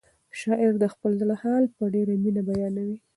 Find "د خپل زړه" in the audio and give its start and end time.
0.79-1.35